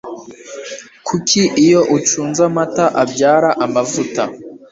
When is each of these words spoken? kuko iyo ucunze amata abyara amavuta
kuko 1.07 1.37
iyo 1.63 1.79
ucunze 1.97 2.39
amata 2.49 2.85
abyara 3.01 3.49
amavuta 3.65 4.23